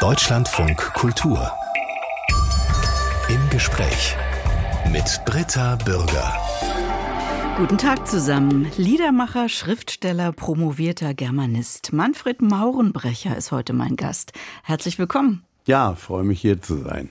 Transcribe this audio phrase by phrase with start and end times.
[0.00, 1.52] Deutschlandfunk Kultur.
[3.28, 4.16] Im Gespräch
[4.90, 6.34] mit Britta Bürger.
[7.58, 8.72] Guten Tag zusammen.
[8.78, 11.92] Liedermacher, Schriftsteller, promovierter Germanist.
[11.92, 14.32] Manfred Maurenbrecher ist heute mein Gast.
[14.64, 15.44] Herzlich willkommen.
[15.70, 17.10] Ja, freue mich hier zu sein.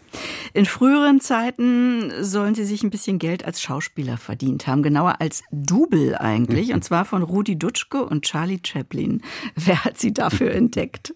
[0.53, 5.43] In früheren Zeiten sollen Sie sich ein bisschen Geld als Schauspieler verdient haben, genauer als
[5.49, 9.21] Double eigentlich, und zwar von Rudi Dutschke und Charlie Chaplin.
[9.55, 11.13] Wer hat Sie dafür entdeckt?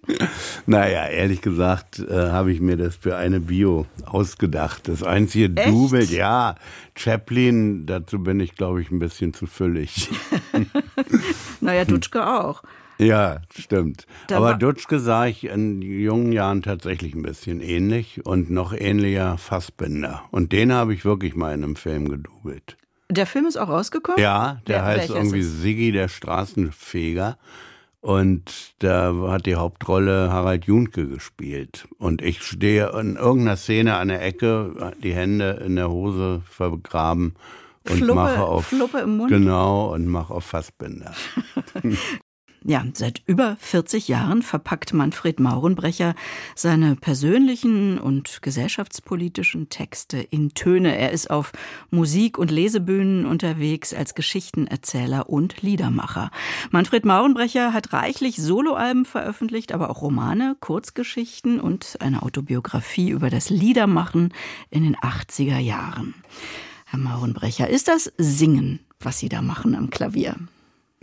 [0.67, 4.87] Naja, ehrlich gesagt äh, habe ich mir das für eine Bio ausgedacht.
[4.87, 5.67] Das einzige Echt?
[5.67, 6.55] Double, ja,
[6.95, 10.09] Chaplin, dazu bin ich, glaube ich, ein bisschen zu füllig.
[11.59, 12.63] naja, Dutschke auch.
[12.99, 14.05] Ja, stimmt.
[14.27, 19.37] Da Aber Dutschke sah ich in jungen Jahren tatsächlich ein bisschen ähnlich und noch ähnlicher
[19.37, 20.23] Fassbinder.
[20.31, 22.77] Und den habe ich wirklich mal in einem Film gedoubelt.
[23.09, 24.21] Der Film ist auch rausgekommen?
[24.21, 25.41] Ja, der Wer- heißt irgendwie?
[25.43, 27.37] Siggi der Straßenfeger.
[28.01, 31.87] Und da hat die Hauptrolle Harald Junke gespielt.
[31.99, 37.35] Und ich stehe in irgendeiner Szene an der Ecke, die Hände in der Hose vergraben
[37.89, 39.29] und Fluppe- mache auf Fluppe im Mund?
[39.29, 41.13] Genau und mache auf Fassbinder.
[42.65, 46.15] Ja, seit über 40 Jahren verpackt Manfred Maurenbrecher
[46.55, 50.97] seine persönlichen und gesellschaftspolitischen Texte in Töne.
[50.97, 51.51] Er ist auf
[51.91, 56.31] Musik- und Lesebühnen unterwegs als Geschichtenerzähler und Liedermacher.
[56.71, 63.49] Manfred Maurenbrecher hat reichlich Soloalben veröffentlicht, aber auch Romane, Kurzgeschichten und eine Autobiografie über das
[63.49, 64.33] Liedermachen
[64.69, 66.13] in den 80er Jahren.
[66.85, 70.37] Herr Maurenbrecher, ist das Singen, was Sie da machen am Klavier?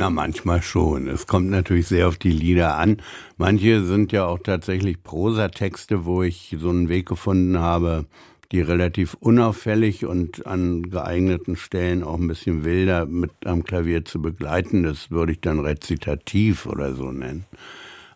[0.00, 1.08] Na, manchmal schon.
[1.08, 3.02] Es kommt natürlich sehr auf die Lieder an.
[3.36, 8.06] Manche sind ja auch tatsächlich Prosatexte, wo ich so einen Weg gefunden habe,
[8.50, 14.22] die relativ unauffällig und an geeigneten Stellen auch ein bisschen wilder mit am Klavier zu
[14.22, 14.84] begleiten.
[14.84, 17.44] Das würde ich dann rezitativ oder so nennen.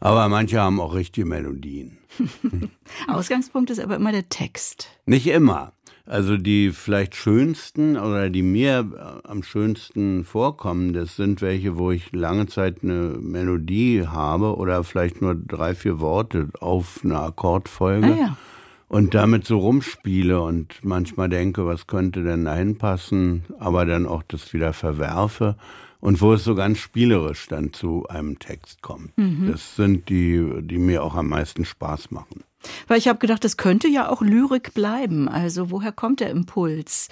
[0.00, 1.98] Aber manche haben auch richtige Melodien.
[3.08, 4.88] Ausgangspunkt ist aber immer der Text.
[5.04, 5.73] Nicht immer.
[6.06, 11.92] Also die vielleicht schönsten oder die mir äh, am schönsten vorkommen, das sind welche, wo
[11.92, 18.12] ich lange Zeit eine Melodie habe oder vielleicht nur drei, vier Worte auf eine Akkordfolge
[18.12, 18.36] Ah ja.
[18.88, 24.22] und damit so rumspiele und manchmal denke, was könnte denn da hinpassen, aber dann auch
[24.28, 25.56] das wieder verwerfe
[26.04, 29.12] und wo es so ganz spielerisch dann zu einem Text kommt.
[29.48, 32.44] Das sind die, die mir auch am meisten Spaß machen.
[32.88, 35.30] Weil ich habe gedacht, das könnte ja auch Lyrik bleiben.
[35.30, 37.08] Also woher kommt der Impuls,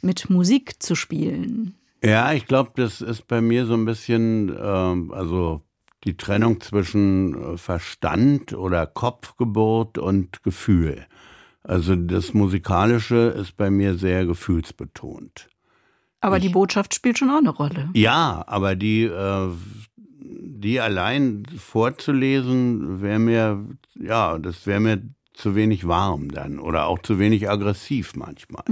[0.00, 1.74] mit Musik zu spielen?
[2.04, 5.62] Ja, ich glaube, das ist bei mir so ein bisschen, ähm, also
[6.04, 11.04] die Trennung zwischen äh, Verstand oder Kopfgeburt und Gefühl.
[11.64, 15.48] Also das Musikalische ist bei mir sehr gefühlsbetont.
[16.20, 17.90] Aber die Botschaft spielt schon auch eine Rolle.
[17.94, 19.48] Ja, aber die, äh,
[20.20, 25.02] die allein vorzulesen, wäre mir, ja, das wäre mir
[25.34, 28.64] zu wenig warm dann oder auch zu wenig aggressiv manchmal.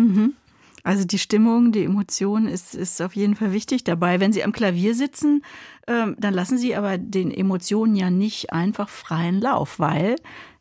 [0.83, 4.21] Also die Stimmung, die Emotion ist, ist auf jeden Fall wichtig dabei.
[4.21, 5.43] Wenn Sie am Klavier sitzen,
[5.87, 10.16] ähm, dann lassen Sie aber den Emotionen ja nicht einfach freien Lauf, weil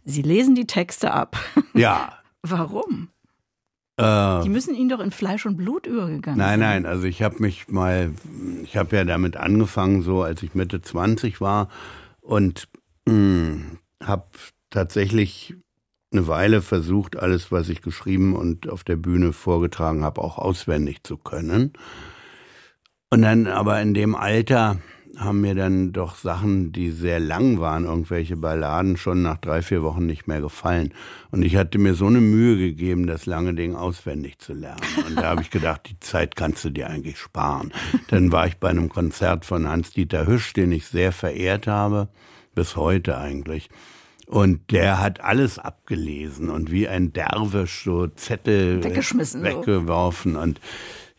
[0.06, 1.38] Sie lesen die Texte ab.
[1.74, 2.14] Ja.
[2.42, 3.10] Warum?
[3.98, 6.84] Äh, Die müssen Ihnen doch in Fleisch und Blut übergegangen Nein, sein.
[6.84, 8.12] nein, also ich habe mich mal,
[8.64, 11.70] ich habe ja damit angefangen, so als ich Mitte 20 war
[12.22, 12.68] und
[13.06, 14.26] habe
[14.70, 15.56] tatsächlich
[16.12, 21.04] eine Weile versucht, alles, was ich geschrieben und auf der Bühne vorgetragen habe, auch auswendig
[21.04, 21.74] zu können.
[23.10, 24.78] Und dann aber in dem Alter
[25.18, 29.84] haben mir dann doch Sachen, die sehr lang waren, irgendwelche Balladen, schon nach drei, vier
[29.84, 30.94] Wochen nicht mehr gefallen.
[31.30, 34.82] Und ich hatte mir so eine Mühe gegeben, das lange Ding auswendig zu lernen.
[35.08, 37.72] Und da habe ich gedacht, die Zeit kannst du dir eigentlich sparen.
[38.08, 42.08] Dann war ich bei einem Konzert von Hans-Dieter Hüsch, den ich sehr verehrt habe,
[42.56, 43.70] bis heute eigentlich.
[44.26, 49.46] Und der hat alles abgelesen und wie ein Derwisch so Zettel Weggeschmissen, so.
[49.46, 50.38] weggeworfen.
[50.38, 50.60] Und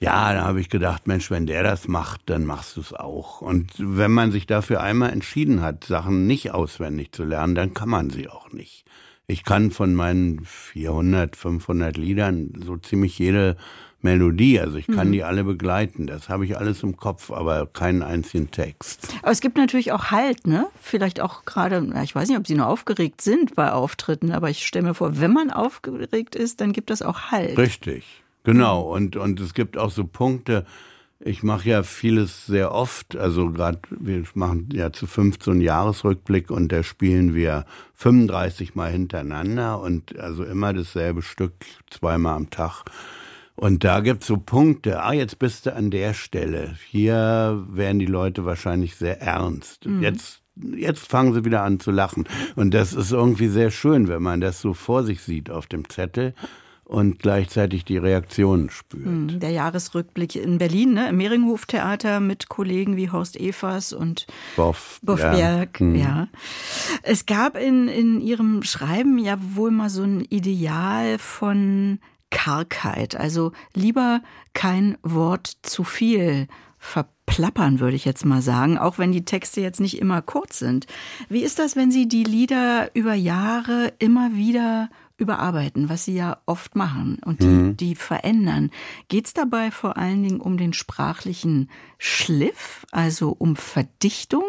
[0.05, 3.41] ja, da habe ich gedacht, Mensch, wenn der das macht, dann machst du es auch.
[3.41, 7.89] Und wenn man sich dafür einmal entschieden hat, Sachen nicht auswendig zu lernen, dann kann
[7.89, 8.85] man sie auch nicht.
[9.27, 13.57] Ich kann von meinen 400, 500 Liedern so ziemlich jede
[14.03, 16.07] Melodie, also ich kann die alle begleiten.
[16.07, 19.09] Das habe ich alles im Kopf, aber keinen einzigen Text.
[19.23, 20.67] Aber es gibt natürlich auch Halt, ne?
[20.83, 24.67] Vielleicht auch gerade, ich weiß nicht, ob Sie nur aufgeregt sind bei Auftritten, aber ich
[24.67, 27.57] stelle mir vor, wenn man aufgeregt ist, dann gibt es auch Halt.
[27.57, 28.83] Richtig, genau.
[28.83, 30.65] Und, und es gibt auch so Punkte,
[31.21, 36.71] ich mache ja vieles sehr oft, also gerade wir machen ja zu 15 Jahresrückblick und
[36.71, 37.65] da spielen wir
[37.95, 41.55] 35 Mal hintereinander und also immer dasselbe Stück
[41.91, 42.85] zweimal am Tag.
[43.57, 46.75] Und da gibt's so Punkte, ah, jetzt bist du an der Stelle.
[46.91, 49.87] Hier werden die Leute wahrscheinlich sehr ernst.
[50.01, 52.29] Jetzt jetzt fangen sie wieder an zu lachen.
[52.55, 55.89] Und das ist irgendwie sehr schön, wenn man das so vor sich sieht auf dem
[55.89, 56.35] Zettel
[56.85, 59.05] und gleichzeitig die Reaktionen spürt.
[59.05, 64.27] Hm, der Jahresrückblick in Berlin, ne, im Mehringhof-Theater mit Kollegen wie Horst Evers und
[64.57, 65.81] Boff, Boffberg.
[65.81, 65.95] Ja.
[65.95, 66.29] ja.
[67.03, 71.99] Es gab in, in Ihrem Schreiben ja wohl mal so ein Ideal von
[72.31, 74.21] Kargheit, also lieber
[74.53, 76.49] kein Wort zu viel
[76.79, 80.87] verplappern, würde ich jetzt mal sagen, auch wenn die Texte jetzt nicht immer kurz sind.
[81.29, 86.39] Wie ist das, wenn Sie die Lieder über Jahre immer wieder überarbeiten, was Sie ja
[86.47, 87.77] oft machen und die, mhm.
[87.77, 88.71] die verändern?
[89.09, 94.45] Geht es dabei vor allen Dingen um den sprachlichen Schliff, also um Verdichtung,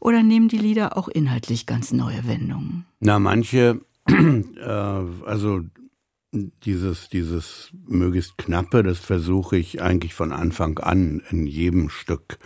[0.00, 2.86] oder nehmen die Lieder auch inhaltlich ganz neue Wendungen?
[3.00, 5.62] Na, manche, äh, also
[6.64, 12.38] dieses, dieses möglichst knappe, das versuche ich eigentlich von Anfang an in jedem Stück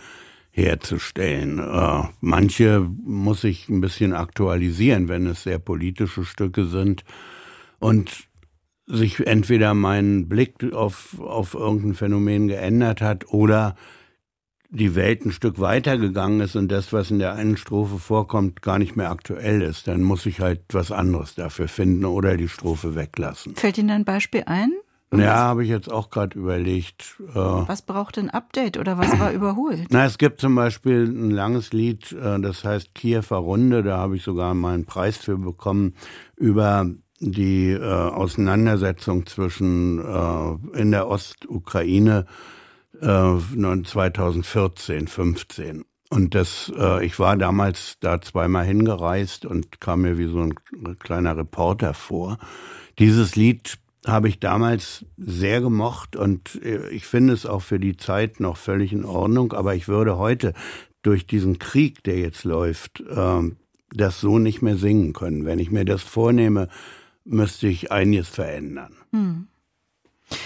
[0.49, 1.59] herzustellen.
[1.59, 7.03] Äh, manche muss ich ein bisschen aktualisieren, wenn es sehr politische Stücke sind
[7.81, 8.29] und
[8.85, 13.75] sich entweder mein Blick auf, auf irgendein Phänomen geändert hat oder
[14.69, 18.79] die Welt ein Stück weitergegangen ist und das, was in der einen Strophe vorkommt, gar
[18.79, 22.95] nicht mehr aktuell ist, dann muss ich halt was anderes dafür finden oder die Strophe
[22.95, 23.55] weglassen.
[23.55, 24.71] Fällt Ihnen ein Beispiel ein?
[25.13, 27.17] Ja, habe ich jetzt auch gerade überlegt.
[27.31, 29.87] Äh, was braucht ein Update oder was war überholt?
[29.89, 34.15] Na, es gibt zum Beispiel ein langes Lied, äh, das heißt Kiewer Runde, da habe
[34.15, 35.95] ich sogar mal einen Preis für bekommen,
[36.37, 36.89] über
[37.21, 39.99] die äh, Auseinandersetzung zwischen
[40.73, 42.25] in der Ostukraine
[42.99, 45.85] 2014, 15.
[46.11, 50.99] Und das, äh, ich war damals da zweimal hingereist und kam mir wie so ein
[50.99, 52.37] kleiner Reporter vor.
[52.99, 57.95] Dieses Lied habe ich damals sehr gemocht und äh, ich finde es auch für die
[57.95, 59.53] Zeit noch völlig in Ordnung.
[59.53, 60.53] Aber ich würde heute
[61.01, 63.49] durch diesen Krieg, der jetzt läuft, äh,
[63.93, 65.45] das so nicht mehr singen können.
[65.45, 66.67] Wenn ich mir das vornehme,
[67.25, 68.95] müsste ich einiges verändern.
[69.11, 69.47] Hm.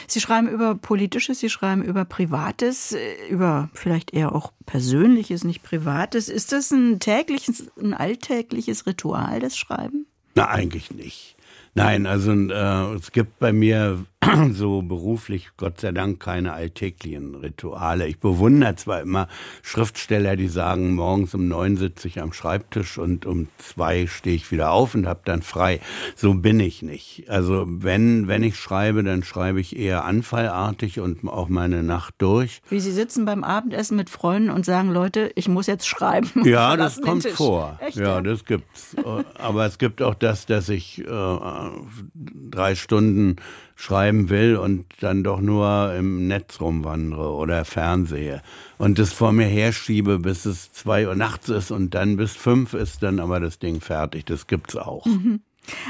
[0.08, 5.64] Sie schreiben über Politisches, Sie schreiben über Privates, äh, über vielleicht eher auch Persönliches, nicht
[5.64, 6.30] Privates.
[6.30, 10.08] Ist das ein tägliches, ein alltägliches Ritual, das Schreiben?
[10.34, 11.36] Na, eigentlich nicht.
[11.76, 14.06] Nein, also äh, es gibt bei mir
[14.52, 18.08] so beruflich Gott sei Dank keine alltäglichen Rituale.
[18.08, 19.28] Ich bewundere zwar immer
[19.62, 24.52] Schriftsteller, die sagen, morgens um neun sitze ich am Schreibtisch und um zwei stehe ich
[24.52, 25.80] wieder auf und habe dann frei.
[26.16, 27.26] So bin ich nicht.
[27.30, 32.62] Also wenn, wenn ich schreibe, dann schreibe ich eher anfallartig und auch meine Nacht durch.
[32.70, 36.30] Wie Sie sitzen beim Abendessen mit Freunden und sagen, Leute, ich muss jetzt schreiben.
[36.46, 37.80] Ja, das kommt vor.
[37.82, 38.96] Echt, ja, das gibt's.
[39.38, 41.38] Aber es gibt auch das, dass ich äh,
[42.14, 43.38] drei Stunden
[43.76, 48.42] schreiben will und dann doch nur im Netz rumwandere oder fernsehe
[48.78, 52.74] und das vor mir herschiebe, bis es zwei Uhr nachts ist und dann bis fünf
[52.74, 54.26] ist dann aber das Ding fertig.
[54.26, 55.06] Das gibt's auch.
[55.06, 55.42] Mhm.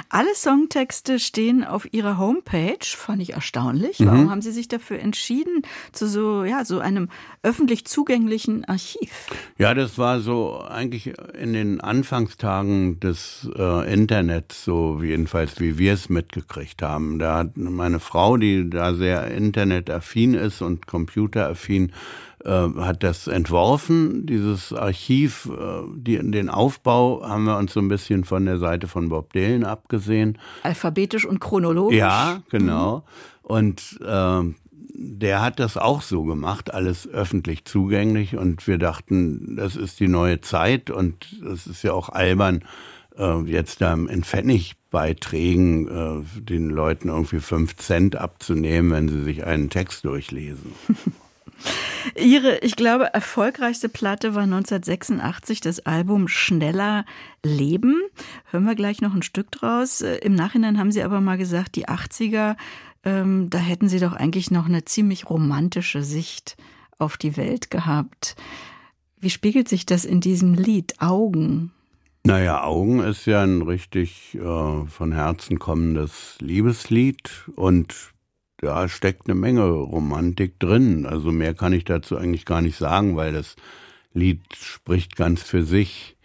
[0.09, 3.99] Alle Songtexte stehen auf Ihrer Homepage, fand ich erstaunlich.
[3.99, 4.05] Mhm.
[4.07, 7.09] Warum haben Sie sich dafür entschieden, zu so, ja, so einem
[7.43, 9.11] öffentlich zugänglichen Archiv?
[9.57, 15.93] Ja, das war so eigentlich in den Anfangstagen des äh, Internets, so jedenfalls wie wir
[15.93, 17.19] es mitgekriegt haben.
[17.19, 21.91] Da hat meine Frau, die da sehr internetaffin ist und computeraffin,
[22.49, 25.49] hat das entworfen, dieses Archiv.
[25.49, 29.33] Äh, die, den Aufbau haben wir uns so ein bisschen von der Seite von Bob
[29.33, 30.37] Dylan abgesehen.
[30.63, 31.97] Alphabetisch und chronologisch.
[31.97, 32.97] Ja, genau.
[32.97, 33.01] Mhm.
[33.41, 34.41] Und äh,
[34.97, 38.37] der hat das auch so gemacht, alles öffentlich zugänglich.
[38.37, 42.63] Und wir dachten, das ist die neue Zeit und es ist ja auch albern,
[43.17, 49.45] äh, jetzt da in Pfennigbeiträgen äh, den Leuten irgendwie fünf Cent abzunehmen, wenn sie sich
[49.45, 50.73] einen Text durchlesen.
[52.15, 57.05] Ihre, ich glaube, erfolgreichste Platte war 1986 das Album Schneller
[57.43, 58.01] Leben.
[58.51, 60.01] Hören wir gleich noch ein Stück draus.
[60.01, 62.55] Im Nachhinein haben Sie aber mal gesagt, die 80er,
[63.03, 66.57] ähm, da hätten Sie doch eigentlich noch eine ziemlich romantische Sicht
[66.97, 68.35] auf die Welt gehabt.
[69.19, 71.71] Wie spiegelt sich das in diesem Lied Augen?
[72.23, 78.14] Naja, Augen ist ja ein richtig äh, von Herzen kommendes Liebeslied und
[78.57, 81.05] da steckt eine Menge Romantik drin.
[81.05, 83.55] Also mehr kann ich dazu eigentlich gar nicht sagen, weil das
[84.13, 86.15] Lied spricht ganz für sich.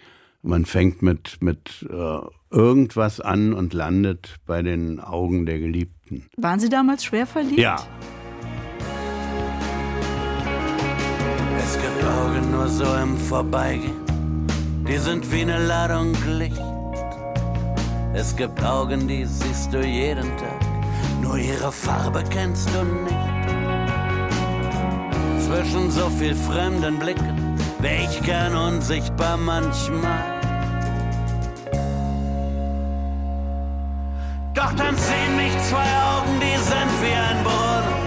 [0.42, 2.20] Man fängt mit, mit äh,
[2.50, 6.26] irgendwas an und landet bei den Augen der Geliebten.
[6.36, 7.58] Waren Sie damals schwer verliebt?
[7.58, 7.76] Ja.
[11.58, 13.92] Es gibt Augen nur so im Vorbeigehen,
[14.88, 16.60] die sind wie eine Ladung Licht.
[18.14, 20.69] Es gibt Augen, die siehst du jeden Tag
[21.20, 23.50] nur ihre Farbe kennst du nicht.
[25.46, 30.40] Zwischen so viel fremden Blicken wär ich gern unsichtbar manchmal.
[34.54, 38.00] Doch dann sehen mich zwei Augen, die sind wie ein Brunnen.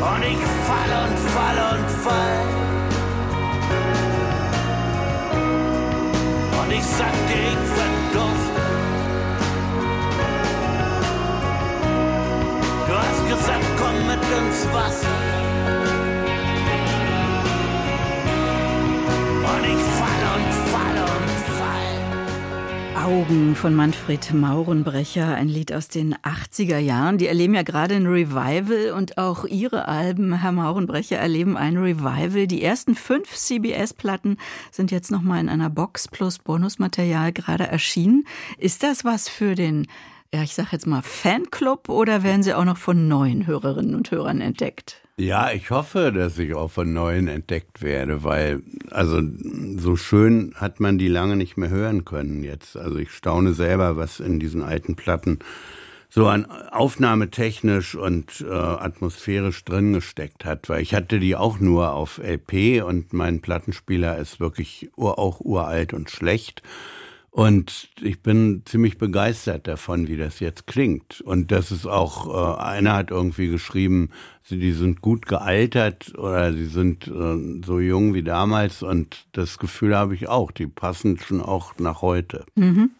[0.00, 2.43] Und ich fall und fall und fall.
[13.28, 15.08] Gesagt, komm mit ins Wasser.
[19.50, 23.04] Und ich fall und fall und fall.
[23.04, 27.18] Augen von Manfred Maurenbrecher, ein Lied aus den 80er Jahren.
[27.18, 32.46] Die erleben ja gerade ein Revival und auch Ihre Alben, Herr Maurenbrecher, erleben ein Revival.
[32.46, 34.38] Die ersten fünf CBS-Platten
[34.70, 38.24] sind jetzt nochmal in einer Box plus Bonusmaterial gerade erschienen.
[38.58, 39.86] Ist das was für den,
[40.34, 44.10] ja, ich sag jetzt mal Fanclub oder werden Sie auch noch von neuen Hörerinnen und
[44.10, 45.00] Hörern entdeckt?
[45.16, 49.20] Ja, ich hoffe, dass ich auch von Neuen entdeckt werde, weil, also,
[49.76, 52.76] so schön hat man die lange nicht mehr hören können jetzt.
[52.76, 55.38] Also ich staune selber, was in diesen alten Platten
[56.10, 61.92] so an aufnahmetechnisch und äh, atmosphärisch drin gesteckt hat, weil ich hatte die auch nur
[61.92, 66.62] auf LP und mein Plattenspieler ist wirklich ur, auch uralt und schlecht.
[67.34, 71.20] Und ich bin ziemlich begeistert davon, wie das jetzt klingt.
[71.20, 74.10] Und das ist auch, äh, einer hat irgendwie geschrieben,
[74.44, 78.84] sie, die sind gut gealtert oder sie sind äh, so jung wie damals.
[78.84, 82.46] Und das Gefühl habe ich auch, die passen schon auch nach heute.
[82.54, 82.90] Mhm.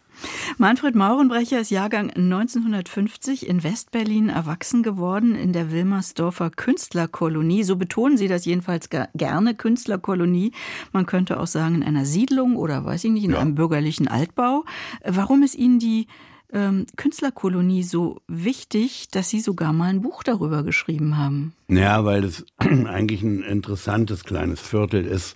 [0.57, 7.63] Manfred Maurenbrecher ist Jahrgang 1950 in Westberlin erwachsen geworden in der Wilmersdorfer Künstlerkolonie.
[7.63, 10.51] So betonen Sie das jedenfalls gerne, Künstlerkolonie.
[10.91, 13.39] Man könnte auch sagen in einer Siedlung oder weiß ich nicht, in ja.
[13.39, 14.65] einem bürgerlichen Altbau.
[15.03, 16.07] Warum ist Ihnen die
[16.53, 21.53] ähm, Künstlerkolonie so wichtig, dass Sie sogar mal ein Buch darüber geschrieben haben?
[21.67, 25.35] Ja, weil es eigentlich ein interessantes kleines Viertel ist.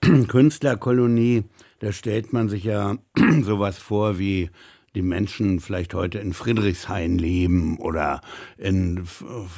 [0.00, 1.44] Künstlerkolonie
[1.80, 2.96] da stellt man sich ja
[3.42, 4.50] sowas vor wie
[4.96, 8.22] die Menschen vielleicht heute in Friedrichshain leben oder
[8.56, 9.06] in,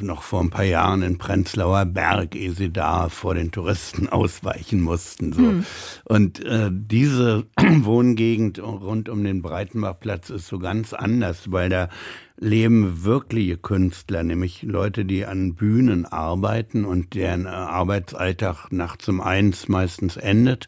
[0.01, 4.81] noch vor ein paar Jahren in Prenzlauer Berg, ehe sie da vor den Touristen ausweichen
[4.81, 5.33] mussten.
[5.33, 5.43] So.
[5.43, 5.65] Hm.
[6.05, 11.89] Und äh, diese Wohngegend rund um den Breitenbachplatz ist so ganz anders, weil da
[12.37, 19.21] leben wirkliche Künstler, nämlich Leute, die an Bühnen arbeiten und deren äh, Arbeitsalltag nachts um
[19.21, 20.67] eins meistens endet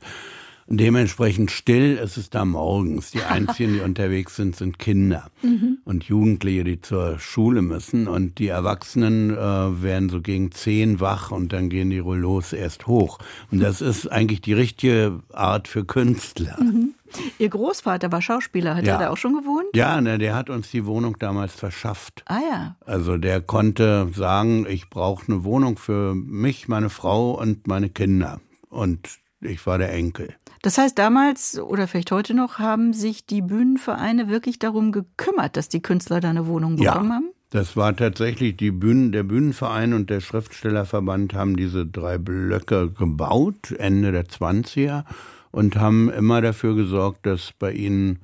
[0.73, 3.11] Dementsprechend still ist es da morgens.
[3.11, 5.79] Die einzigen, die unterwegs sind, sind Kinder mhm.
[5.85, 8.07] und Jugendliche, die zur Schule müssen.
[8.07, 12.87] Und die Erwachsenen äh, werden so gegen zehn wach und dann gehen die Rollos erst
[12.87, 13.19] hoch.
[13.51, 16.57] Und das ist eigentlich die richtige Art für Künstler.
[16.61, 16.95] Mhm.
[17.39, 18.93] Ihr Großvater war Schauspieler, hat ja.
[18.93, 19.67] er da auch schon gewohnt?
[19.75, 22.23] Ja, ne, der hat uns die Wohnung damals verschafft.
[22.27, 22.77] Ah ja.
[22.87, 28.41] Also der konnte sagen, ich brauche eine Wohnung für mich, meine Frau und meine Kinder.
[28.69, 30.35] Und ich war der Enkel.
[30.63, 35.69] Das heißt, damals oder vielleicht heute noch haben sich die Bühnenvereine wirklich darum gekümmert, dass
[35.69, 37.15] die Künstler da eine Wohnung bekommen ja.
[37.15, 37.31] haben?
[37.51, 43.73] Das war tatsächlich die Bühnen, der Bühnenverein und der Schriftstellerverband haben diese drei Blöcke gebaut,
[43.77, 45.05] Ende der 20er,
[45.51, 48.21] und haben immer dafür gesorgt, dass bei ihnen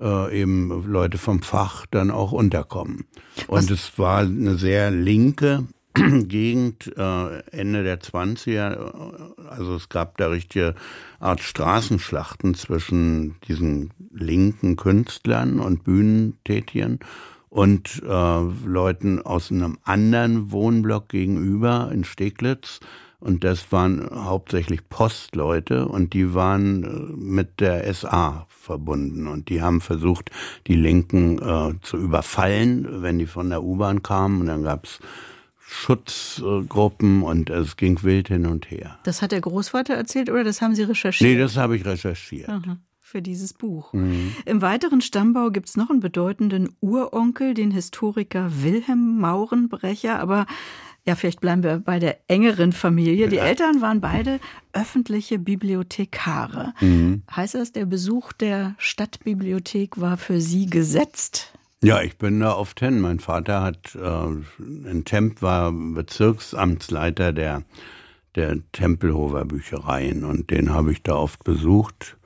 [0.00, 3.06] äh, eben Leute vom Fach dann auch unterkommen.
[3.48, 3.70] Und Was?
[3.70, 5.66] es war eine sehr linke
[6.28, 10.74] Gegend, äh, Ende der 20er, also es gab da richtige
[11.18, 17.00] Art Straßenschlachten zwischen diesen linken Künstlern und Bühnentätigen
[17.48, 22.80] und äh, Leuten aus einem anderen Wohnblock gegenüber in Steglitz.
[23.18, 29.60] Und das waren hauptsächlich Postleute und die waren äh, mit der SA verbunden und die
[29.60, 30.30] haben versucht,
[30.66, 34.42] die Linken äh, zu überfallen, wenn die von der U-Bahn kamen.
[34.42, 35.00] Und dann gab's
[35.72, 38.98] Schutzgruppen und es ging wild hin und her.
[39.04, 41.30] Das hat der Großvater erzählt oder das haben Sie recherchiert?
[41.30, 42.48] Nee, das habe ich recherchiert.
[42.48, 43.92] Aha, für dieses Buch.
[43.92, 44.34] Mhm.
[44.46, 50.46] Im weiteren Stammbau gibt es noch einen bedeutenden Uronkel, den Historiker Wilhelm Maurenbrecher, aber
[51.06, 53.28] ja, vielleicht bleiben wir bei der engeren Familie.
[53.28, 53.44] Die ja.
[53.44, 54.40] Eltern waren beide
[54.72, 56.74] öffentliche Bibliothekare.
[56.80, 57.22] Mhm.
[57.34, 61.52] Heißt das, der Besuch der Stadtbibliothek war für Sie gesetzt?
[61.82, 63.00] Ja, ich bin da oft hin.
[63.00, 64.26] Mein Vater hat äh,
[64.90, 67.62] in Temp war Bezirksamtsleiter der
[68.36, 72.16] der Tempelhofer Büchereien und den habe ich da oft besucht.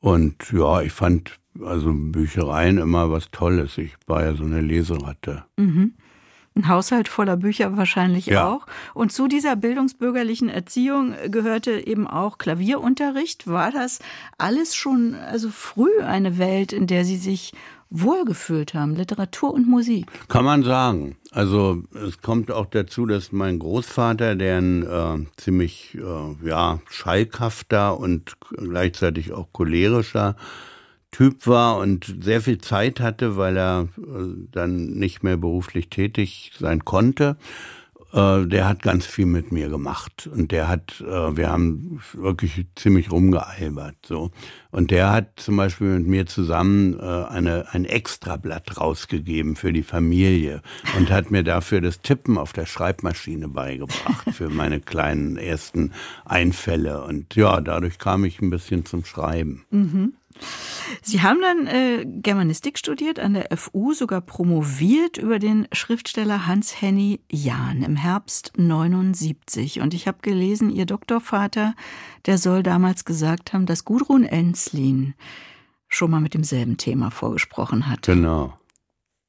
[0.00, 3.78] Und ja, ich fand also Büchereien immer was Tolles.
[3.78, 5.44] Ich war ja so eine Leseratte.
[5.56, 5.94] Mhm.
[6.56, 8.48] Ein Haushalt voller Bücher wahrscheinlich ja.
[8.48, 8.66] auch.
[8.92, 13.48] Und zu dieser bildungsbürgerlichen Erziehung gehörte eben auch Klavierunterricht.
[13.48, 13.98] War das
[14.38, 17.54] alles schon also früh eine Welt, in der Sie sich
[17.90, 20.06] wohlgefühlt haben, Literatur und Musik.
[20.28, 21.16] Kann man sagen.
[21.30, 27.98] Also es kommt auch dazu, dass mein Großvater, der ein äh, ziemlich äh, ja, schalkhafter
[27.98, 30.36] und gleichzeitig auch cholerischer
[31.10, 34.02] Typ war und sehr viel Zeit hatte, weil er äh,
[34.50, 37.36] dann nicht mehr beruflich tätig sein konnte.
[38.14, 42.66] Äh, der hat ganz viel mit mir gemacht und der hat, äh, wir haben wirklich
[42.76, 44.30] ziemlich rumgealbert so.
[44.70, 50.62] Und der hat zum Beispiel mit mir zusammen eine, ein Extrablatt rausgegeben für die Familie
[50.96, 55.92] und hat mir dafür das Tippen auf der Schreibmaschine beigebracht für meine kleinen ersten
[56.24, 57.04] Einfälle.
[57.04, 59.64] Und ja, dadurch kam ich ein bisschen zum Schreiben.
[59.70, 60.14] Mhm.
[61.02, 67.20] Sie haben dann äh, Germanistik studiert, an der FU sogar promoviert über den Schriftsteller Hans-Henny
[67.30, 69.80] Jahn im Herbst 79.
[69.80, 71.74] Und ich habe gelesen, Ihr Doktorvater,
[72.26, 75.14] der soll damals gesagt haben, dass Gudrun Enslin
[75.88, 78.02] schon mal mit demselben Thema vorgesprochen hat.
[78.02, 78.58] Genau.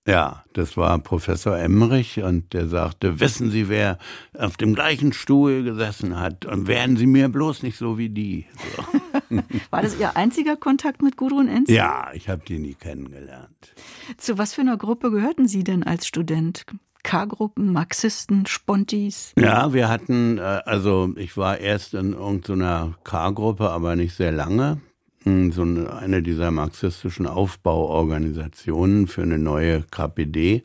[0.07, 3.97] Ja, das war Professor Emmerich und der sagte, wissen Sie, wer
[4.37, 8.45] auf dem gleichen Stuhl gesessen hat und werden Sie mir bloß nicht so wie die.
[8.75, 8.94] So.
[9.69, 11.69] war das Ihr einziger Kontakt mit Gudrun Enz?
[11.69, 13.73] Ja, ich habe die nie kennengelernt.
[14.17, 16.65] Zu was für einer Gruppe gehörten Sie denn als Student?
[17.03, 19.33] K-Gruppen, Marxisten, Spontis?
[19.37, 24.81] Ja, wir hatten, äh, also ich war erst in irgendeiner K-Gruppe, aber nicht sehr lange
[25.25, 30.63] so eine dieser marxistischen Aufbauorganisationen für eine neue KPD.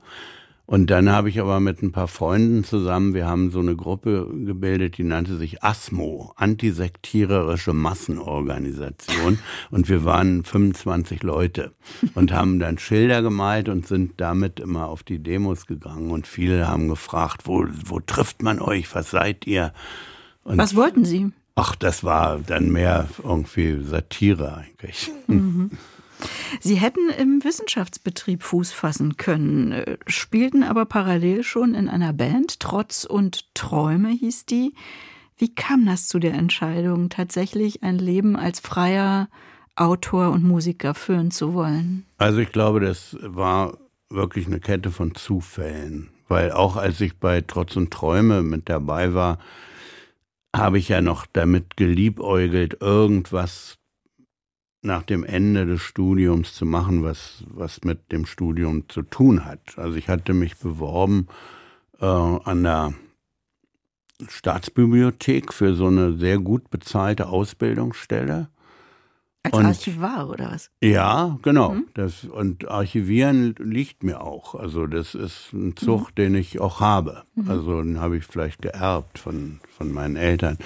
[0.71, 4.29] Und dann habe ich aber mit ein paar Freunden zusammen, wir haben so eine Gruppe
[4.45, 9.41] gebildet, die nannte sich ASMO, Antisektiererische Massenorganisation.
[9.73, 11.73] Und wir waren 25 Leute
[12.15, 16.13] und haben dann Schilder gemalt und sind damit immer auf die Demos gegangen.
[16.13, 18.95] Und viele haben gefragt, wo, wo trifft man euch?
[18.95, 19.73] Was seid ihr?
[20.45, 21.33] Und Was wollten Sie?
[21.57, 25.11] Ach, das war dann mehr irgendwie Satire eigentlich.
[25.27, 25.73] Mhm.
[26.61, 32.61] Sie hätten im Wissenschaftsbetrieb Fuß fassen können, äh, spielten aber parallel schon in einer Band.
[32.61, 34.75] Trotz und Träume hieß die.
[35.37, 39.29] Wie kam das zu der Entscheidung, tatsächlich ein Leben als freier
[39.75, 42.05] Autor und Musiker führen zu wollen?
[42.19, 43.79] Also ich glaube, das war
[44.11, 46.11] wirklich eine Kette von Zufällen.
[46.29, 49.39] Weil auch als ich bei Trotz und Träume mit dabei war,
[50.55, 53.79] habe ich ja noch damit geliebäugelt, irgendwas
[54.83, 59.61] nach dem Ende des Studiums zu machen, was, was mit dem Studium zu tun hat.
[59.77, 61.29] Also ich hatte mich beworben
[62.01, 62.95] äh, an der
[64.29, 68.49] Staatsbibliothek für so eine sehr gut bezahlte Ausbildungsstelle.
[69.43, 70.71] Als und, Archivar oder was?
[70.83, 71.73] Ja, genau.
[71.73, 71.87] Mhm.
[71.95, 74.55] Das, und Archivieren liegt mir auch.
[74.55, 76.15] Also das ist ein Zug, mhm.
[76.17, 77.23] den ich auch habe.
[77.35, 77.51] Mhm.
[77.51, 80.59] Also den habe ich vielleicht geerbt von, von meinen Eltern.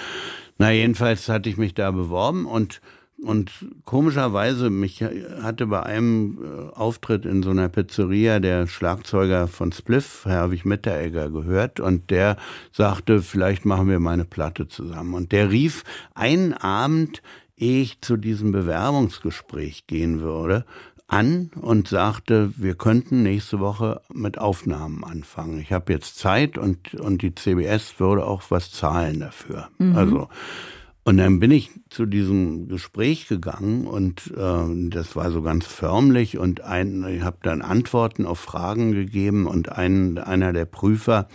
[0.58, 2.80] Na, jedenfalls hatte ich mich da beworben und
[3.22, 3.50] und
[3.84, 10.24] komischerweise, mich hatte bei einem äh, Auftritt in so einer Pizzeria der Schlagzeuger von Spliff,
[10.26, 12.36] Herwig Mitteregger, gehört und der
[12.72, 15.14] sagte, vielleicht machen wir mal eine Platte zusammen.
[15.14, 17.22] Und der rief einen Abend
[17.56, 20.64] ehe ich zu diesem Bewerbungsgespräch gehen würde,
[21.06, 25.60] an und sagte, wir könnten nächste Woche mit Aufnahmen anfangen.
[25.60, 29.68] Ich habe jetzt Zeit und, und die CBS würde auch was zahlen dafür.
[29.78, 29.96] Mhm.
[29.96, 30.28] Also
[31.04, 36.38] und dann bin ich zu diesem Gespräch gegangen und äh, das war so ganz förmlich
[36.38, 41.28] und ein, ich habe dann Antworten auf Fragen gegeben und ein, einer der Prüfer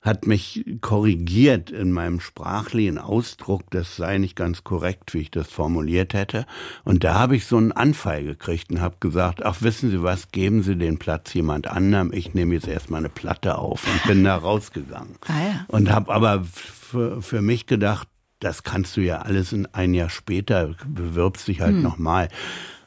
[0.00, 5.48] hat mich korrigiert in meinem sprachlichen Ausdruck, das sei nicht ganz korrekt, wie ich das
[5.48, 6.46] formuliert hätte.
[6.84, 10.30] Und da habe ich so einen Anfall gekriegt und habe gesagt, ach wissen Sie was,
[10.30, 14.22] geben Sie den Platz jemand anderem, ich nehme jetzt erstmal eine Platte auf und bin
[14.24, 15.16] da rausgegangen.
[15.26, 15.64] Ah, ja.
[15.66, 18.08] Und habe aber für, für mich gedacht,
[18.40, 21.82] das kannst du ja alles in ein Jahr später, bewirbst dich halt hm.
[21.82, 22.28] nochmal.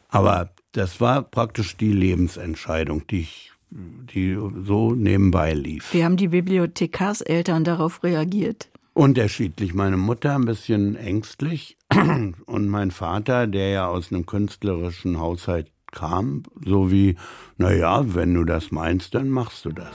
[0.09, 5.93] Aber das war praktisch die Lebensentscheidung, die ich die so nebenbei lief.
[5.93, 8.69] Wie haben die Bibliothekarseltern darauf reagiert?
[8.93, 9.73] Unterschiedlich.
[9.73, 11.77] Meine Mutter ein bisschen ängstlich
[12.45, 17.15] und mein Vater, der ja aus einem künstlerischen Haushalt kam, so wie,
[17.57, 19.93] naja, wenn du das meinst, dann machst du das.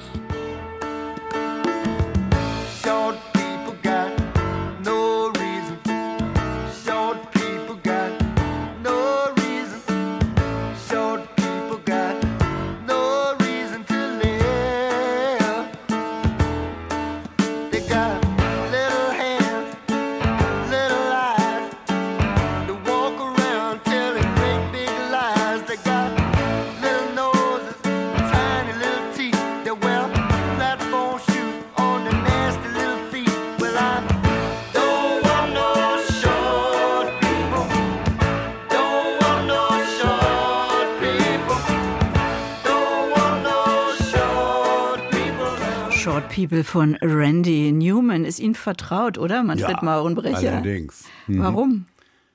[46.36, 50.52] People von Randy Newman ist Ihnen vertraut, oder, Manfred ja, Maurenbrecher?
[50.52, 51.04] Allerdings.
[51.28, 51.38] Mhm.
[51.42, 51.86] Warum?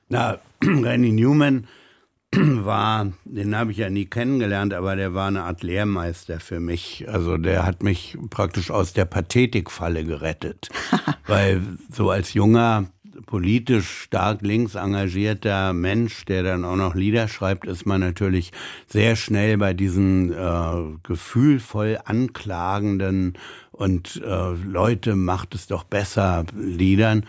[0.09, 1.67] Na, Randy Newman
[2.35, 7.05] war, den habe ich ja nie kennengelernt, aber der war eine Art Lehrmeister für mich.
[7.09, 10.69] Also der hat mich praktisch aus der Pathetikfalle gerettet.
[11.27, 11.61] Weil
[11.91, 12.87] so als junger,
[13.27, 18.51] politisch stark links engagierter Mensch, der dann auch noch Lieder schreibt, ist man natürlich
[18.87, 23.37] sehr schnell bei diesen äh, gefühlvoll anklagenden
[23.71, 27.25] und äh, Leute macht es doch besser Liedern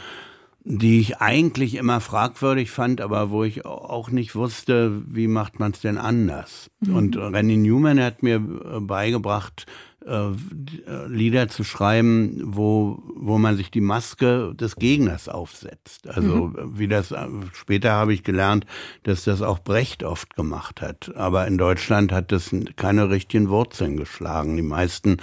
[0.64, 5.72] die ich eigentlich immer fragwürdig fand, aber wo ich auch nicht wusste, wie macht man
[5.72, 6.70] es denn anders.
[6.81, 6.94] Mhm.
[6.94, 9.66] Und Randy Newman hat mir äh, beigebracht,
[10.07, 16.09] äh, Lieder zu schreiben, wo, wo man sich die Maske des Gegners aufsetzt.
[16.09, 16.79] Also mhm.
[16.79, 17.15] wie das
[17.53, 18.67] später habe ich gelernt,
[19.05, 21.15] dass das auch Brecht oft gemacht hat.
[21.17, 24.57] Aber in Deutschland hat das keine richtigen Wurzeln geschlagen.
[24.57, 25.19] Die meisten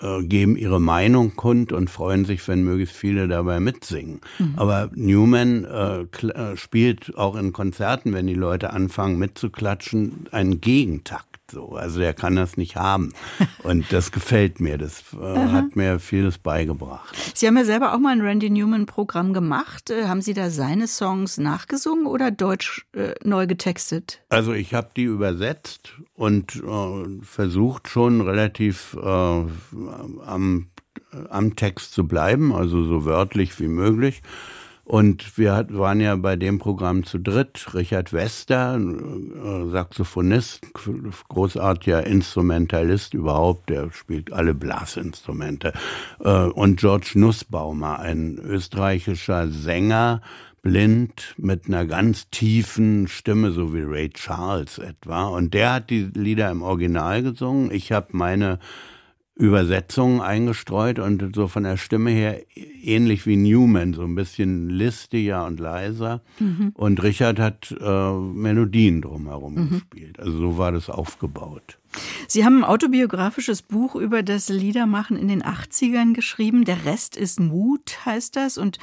[0.00, 4.20] äh, geben ihre Meinung kund und freuen sich, wenn möglichst viele dabei mitsingen.
[4.38, 4.54] Mhm.
[4.56, 11.33] Aber Newman äh, äh spielt auch in Konzerten, wenn die Leute anfangen mitzuklatschen, einen Gegentakt
[11.54, 11.70] so.
[11.76, 13.12] Also der kann das nicht haben.
[13.62, 14.76] Und das gefällt mir.
[14.76, 17.14] Das äh, hat mir vieles beigebracht.
[17.34, 19.90] Sie haben ja selber auch mal ein Randy Newman-Programm gemacht.
[19.90, 24.20] Äh, haben Sie da seine Songs nachgesungen oder deutsch äh, neu getextet?
[24.28, 30.66] Also ich habe die übersetzt und äh, versucht schon relativ äh, am,
[31.30, 34.22] am Text zu bleiben, also so wörtlich wie möglich.
[34.84, 37.74] Und wir waren ja bei dem Programm zu dritt.
[37.74, 40.66] Richard Wester, äh, Saxophonist,
[41.28, 45.72] großartiger Instrumentalist überhaupt, der spielt alle Blasinstrumente.
[46.20, 50.20] Äh, und George Nussbaumer, ein österreichischer Sänger,
[50.60, 55.28] blind mit einer ganz tiefen Stimme, so wie Ray Charles etwa.
[55.28, 57.70] Und der hat die Lieder im Original gesungen.
[57.70, 58.58] Ich habe meine
[59.36, 65.44] Übersetzungen eingestreut und so von der Stimme her ähnlich wie Newman, so ein bisschen listiger
[65.44, 66.22] und leiser.
[66.38, 66.70] Mhm.
[66.74, 69.68] Und Richard hat äh, Melodien drumherum mhm.
[69.70, 70.20] gespielt.
[70.20, 71.78] Also so war das aufgebaut.
[72.28, 76.64] Sie haben ein autobiografisches Buch über das Liedermachen in den 80ern geschrieben.
[76.64, 78.58] Der Rest ist Mut, heißt das.
[78.58, 78.78] Und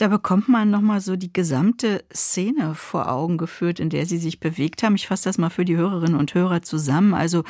[0.00, 4.40] da bekommt man nochmal so die gesamte Szene vor Augen geführt, in der Sie sich
[4.40, 4.94] bewegt haben.
[4.94, 7.12] Ich fasse das mal für die Hörerinnen und Hörer zusammen.
[7.12, 7.44] Also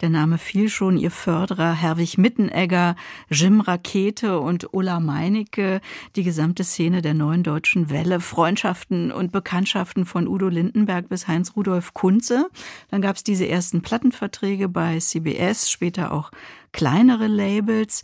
[0.00, 2.94] der Name fiel schon, Ihr Förderer Herwig Mittenegger,
[3.28, 5.80] Jim Rakete und Ulla Meinecke,
[6.14, 11.56] die gesamte Szene der neuen deutschen Welle, Freundschaften und Bekanntschaften von Udo Lindenberg bis Heinz
[11.56, 12.48] Rudolf Kunze.
[12.88, 16.30] Dann gab es diese ersten Plattenverträge bei CBS, später auch
[16.72, 18.02] kleinere Labels.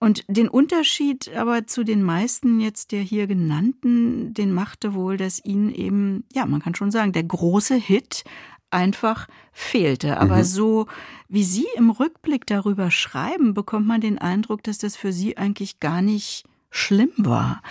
[0.00, 5.44] Und den Unterschied aber zu den meisten jetzt der hier genannten, den machte wohl, dass
[5.44, 8.24] ihnen eben, ja, man kann schon sagen, der große Hit
[8.70, 10.18] einfach fehlte.
[10.18, 10.44] Aber mhm.
[10.44, 10.86] so
[11.28, 15.80] wie Sie im Rückblick darüber schreiben, bekommt man den Eindruck, dass das für Sie eigentlich
[15.80, 17.62] gar nicht schlimm war.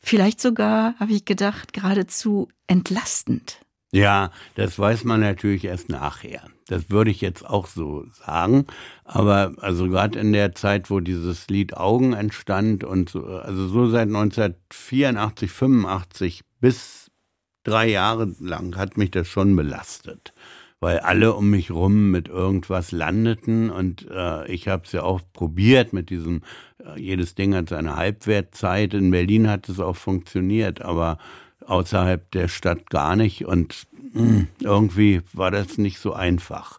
[0.00, 3.60] Vielleicht sogar, habe ich gedacht, geradezu entlastend.
[3.92, 6.42] Ja, das weiß man natürlich erst nachher.
[6.70, 8.64] Das würde ich jetzt auch so sagen.
[9.02, 13.88] Aber also gerade in der Zeit, wo dieses Lied Augen entstand und so, also so
[13.88, 17.10] seit 1984, 85 bis
[17.64, 20.32] drei Jahre lang hat mich das schon belastet.
[20.78, 25.20] Weil alle um mich rum mit irgendwas landeten und äh, ich habe es ja auch
[25.32, 26.42] probiert mit diesem,
[26.78, 28.94] äh, jedes Ding hat seine Halbwertzeit.
[28.94, 31.18] In Berlin hat es auch funktioniert, aber
[31.70, 36.78] außerhalb der Stadt gar nicht und hm, irgendwie war das nicht so einfach.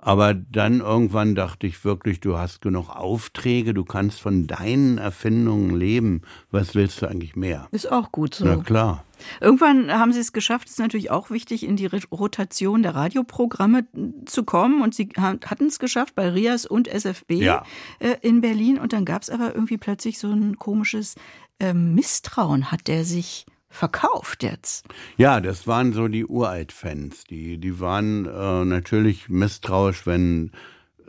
[0.00, 5.74] Aber dann irgendwann dachte ich wirklich, du hast genug Aufträge, du kannst von deinen Erfindungen
[5.74, 6.22] leben.
[6.52, 7.66] Was willst du eigentlich mehr?
[7.72, 8.44] Ist auch gut so.
[8.44, 9.04] Na klar.
[9.40, 13.86] Irgendwann haben sie es geschafft, es ist natürlich auch wichtig, in die Rotation der Radioprogramme
[14.24, 14.82] zu kommen.
[14.82, 17.64] Und sie hatten es geschafft bei RIAS und SFB ja.
[17.98, 18.78] Äh, in Berlin.
[18.78, 21.16] Und dann gab es aber irgendwie plötzlich so ein komisches
[21.58, 22.70] ähm, Misstrauen.
[22.70, 24.86] Hat der sich verkauft jetzt.
[25.16, 27.24] Ja, das waren so die Uralt-Fans.
[27.24, 30.52] Die, die waren äh, natürlich misstrauisch, wenn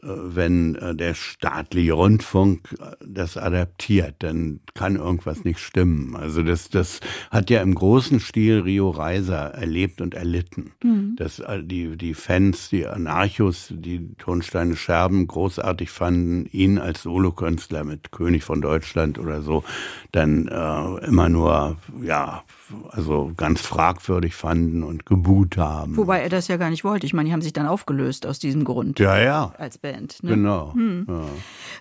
[0.02, 6.16] wenn äh, der staatliche Rundfunk äh, das adaptiert, dann kann irgendwas nicht stimmen.
[6.16, 7.00] Also das, das
[7.32, 10.72] hat ja im großen Stil Rio Reiser erlebt und erlitten.
[10.84, 11.16] Mhm.
[11.18, 18.12] Dass die, die Fans, die Anarchos, die Tonsteine Scherben großartig fanden, ihn als Solokünstler mit
[18.12, 19.64] König von Deutschland oder so,
[20.12, 22.44] dann äh, immer nur, ja,
[22.90, 25.98] also ganz fragwürdig fanden und gebuht haben.
[25.98, 27.06] Wobei er das ja gar nicht wollte.
[27.06, 29.00] Ich meine, die haben sich dann aufgelöst aus diesem Grund.
[29.00, 29.54] Ja, ja.
[29.58, 29.89] Als Band.
[30.24, 30.36] Ne?
[30.36, 30.74] Genau.
[30.74, 31.06] Hm.
[31.08, 31.26] Ja.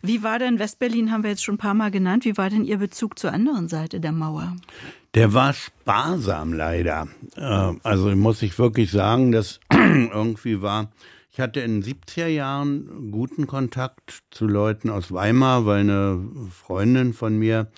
[0.02, 2.64] Wie war denn Westberlin, haben wir jetzt schon ein paar Mal genannt, wie war denn
[2.64, 4.56] Ihr Bezug zur anderen Seite der Mauer?
[5.14, 7.08] Der war sparsam leider.
[7.36, 10.90] Äh, also muss ich wirklich sagen, dass irgendwie war,
[11.30, 17.12] ich hatte in den 70er Jahren guten Kontakt zu Leuten aus Weimar, weil eine Freundin
[17.14, 17.70] von mir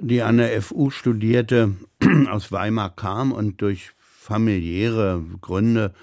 [0.00, 1.74] die an der FU studierte,
[2.30, 5.94] aus Weimar kam und durch familiäre Gründe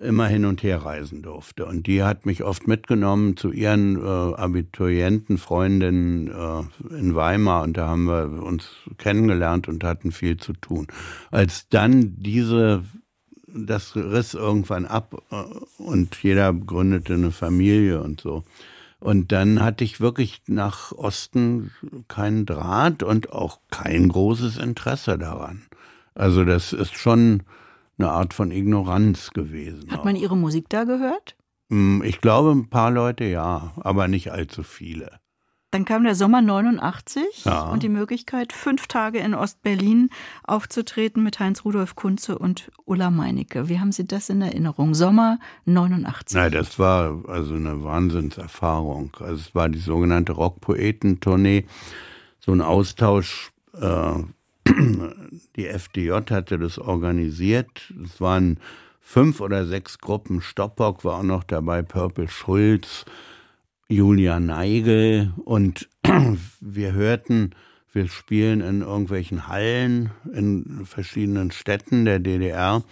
[0.00, 1.66] immer hin und her reisen durfte.
[1.66, 7.88] Und die hat mich oft mitgenommen zu ihren äh, Abiturientenfreundinnen äh, in Weimar und da
[7.88, 10.86] haben wir uns kennengelernt und hatten viel zu tun.
[11.30, 12.82] Als dann diese,
[13.46, 15.44] das riss irgendwann ab äh,
[15.82, 18.42] und jeder gründete eine Familie und so.
[19.00, 21.72] Und dann hatte ich wirklich nach Osten
[22.08, 25.62] keinen Draht und auch kein großes Interesse daran.
[26.14, 27.42] Also das ist schon
[28.00, 29.90] eine Art von Ignoranz gewesen.
[29.90, 31.36] Hat man Ihre Musik da gehört?
[31.70, 35.20] Hm, ich glaube, ein paar Leute ja, aber nicht allzu viele.
[35.72, 37.62] Dann kam der Sommer 89 ja.
[37.70, 40.10] und die Möglichkeit, fünf Tage in Ostberlin
[40.42, 43.68] aufzutreten mit Heinz-Rudolf Kunze und Ulla Meinecke.
[43.68, 44.94] Wie haben Sie das in Erinnerung?
[44.94, 46.34] Sommer 89.
[46.34, 49.16] Nein, das war also eine Wahnsinnserfahrung.
[49.20, 51.66] Also es war die sogenannte Rockpoeten-Tournee,
[52.40, 54.14] so ein Austausch äh,
[55.60, 57.92] die FDJ hatte das organisiert.
[58.02, 58.58] Es waren
[58.98, 60.40] fünf oder sechs Gruppen.
[60.40, 63.04] Stoppock war auch noch dabei, Purple Schulz,
[63.88, 65.34] Julia Neigel.
[65.44, 65.88] Und
[66.60, 67.50] wir hörten,
[67.92, 72.82] wir spielen in irgendwelchen Hallen in verschiedenen Städten der DDR.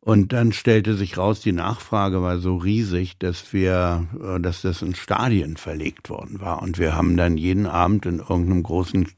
[0.00, 4.82] Und dann stellte sich raus, die Nachfrage war so riesig, dass wir, äh, dass das
[4.82, 6.62] in Stadien verlegt worden war.
[6.62, 9.08] Und wir haben dann jeden Abend in irgendeinem großen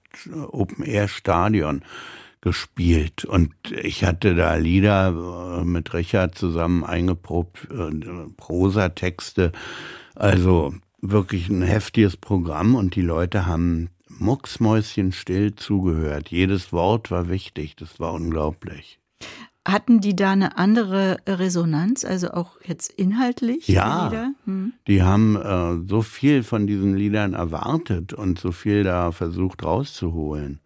[0.50, 1.82] Open-Air-Stadion
[2.42, 3.24] gespielt.
[3.24, 7.90] Und ich hatte da Lieder äh, mit Richard zusammen eingeprobt, äh,
[8.36, 9.52] Prosatexte.
[10.14, 16.28] Also wirklich ein heftiges Programm und die Leute haben mucksmäuschenstill zugehört.
[16.28, 17.76] Jedes Wort war wichtig.
[17.76, 18.98] Das war unglaublich.
[19.66, 23.68] Hatten die da eine andere Resonanz, also auch jetzt inhaltlich?
[23.68, 24.72] Ja, die, hm.
[24.88, 30.58] die haben äh, so viel von diesen Liedern erwartet und so viel da versucht rauszuholen,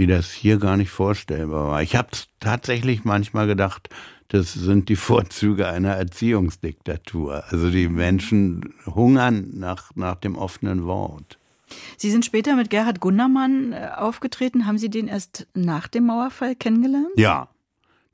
[0.00, 1.82] wie das hier gar nicht vorstellbar war.
[1.82, 2.08] Ich habe
[2.40, 3.90] tatsächlich manchmal gedacht,
[4.28, 7.44] das sind die Vorzüge einer Erziehungsdiktatur.
[7.48, 11.38] Also die Menschen hungern nach, nach dem offenen Wort.
[11.98, 14.66] Sie sind später mit Gerhard Gundermann äh, aufgetreten.
[14.66, 17.10] Haben Sie den erst nach dem Mauerfall kennengelernt?
[17.16, 17.48] Ja,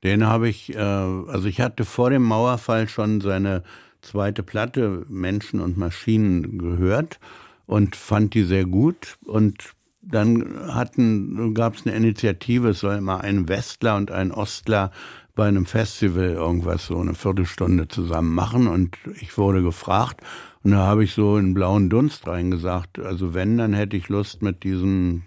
[0.02, 3.62] den habe ich, äh, also ich hatte vor dem Mauerfall schon seine
[4.02, 7.20] zweite Platte Menschen und Maschinen gehört
[7.66, 9.18] und fand die sehr gut.
[9.24, 9.75] Und
[10.08, 14.90] dann hatten, gab es eine Initiative, es soll immer ein Westler und ein Ostler
[15.34, 20.22] bei einem Festival irgendwas so eine Viertelstunde zusammen machen und ich wurde gefragt
[20.66, 24.42] und da habe ich so in blauen Dunst reingesagt, also wenn, dann hätte ich Lust
[24.42, 25.22] mit diesem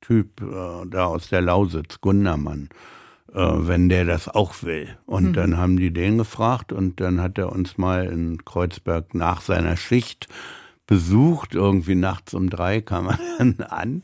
[0.00, 2.68] Typ äh, da aus der Lausitz, Gundermann,
[3.34, 4.96] äh, wenn der das auch will.
[5.04, 5.32] Und mhm.
[5.32, 9.76] dann haben die den gefragt und dann hat er uns mal in Kreuzberg nach seiner
[9.76, 10.28] Schicht
[10.88, 11.54] besucht.
[11.54, 14.02] Irgendwie nachts um drei kam er dann an.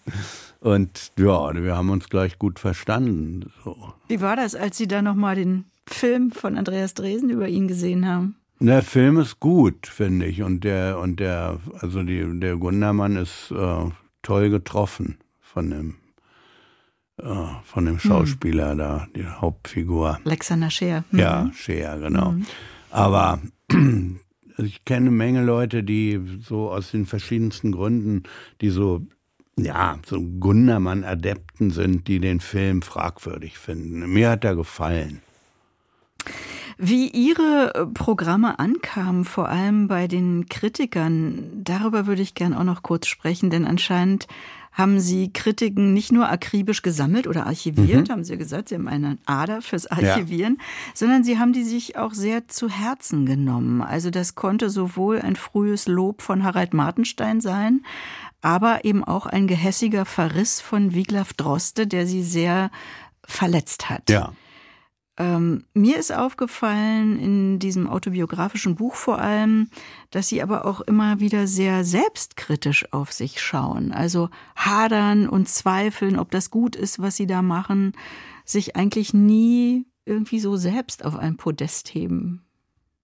[0.60, 3.50] Und ja, wir haben uns gleich gut verstanden.
[3.64, 3.92] So.
[4.06, 8.06] Wie war das, als Sie da nochmal den Film von Andreas Dresen über ihn gesehen
[8.06, 8.36] haben?
[8.60, 10.42] Der Film ist gut, finde ich.
[10.42, 13.90] Und der, und der, also die, der Gundermann ist äh,
[14.22, 15.96] toll getroffen von dem
[17.18, 18.78] äh, von dem Schauspieler hm.
[18.78, 20.18] da, die Hauptfigur.
[20.24, 21.04] Alexander Scheer.
[21.10, 21.18] Mhm.
[21.18, 22.32] Ja, Scheer, genau.
[22.32, 22.46] Mhm.
[22.90, 23.40] Aber
[24.58, 28.24] ich kenne eine Menge Leute, die so aus den verschiedensten Gründen,
[28.60, 29.02] die so
[29.56, 34.12] ja, so Gundermann-Adepten sind, die den Film fragwürdig finden.
[34.12, 35.20] Mir hat er gefallen.
[36.76, 42.82] Wie Ihre Programme ankamen, vor allem bei den Kritikern, darüber würde ich gern auch noch
[42.82, 44.26] kurz sprechen, denn anscheinend
[44.74, 48.12] haben Sie Kritiken nicht nur akribisch gesammelt oder archiviert, mhm.
[48.12, 50.64] haben Sie gesagt, Sie haben eine Ader fürs Archivieren, ja.
[50.94, 53.80] sondern Sie haben die sich auch sehr zu Herzen genommen.
[53.80, 57.84] Also das konnte sowohl ein frühes Lob von Harald Martenstein sein,
[58.42, 62.70] aber eben auch ein gehässiger Verriss von Wiglaf Droste, der Sie sehr
[63.24, 64.10] verletzt hat.
[64.10, 64.32] Ja.
[65.16, 69.68] Ähm, mir ist aufgefallen in diesem autobiografischen Buch vor allem,
[70.10, 73.92] dass sie aber auch immer wieder sehr selbstkritisch auf sich schauen.
[73.92, 77.92] Also hadern und zweifeln, ob das gut ist, was sie da machen,
[78.44, 82.44] sich eigentlich nie irgendwie so selbst auf ein Podest heben.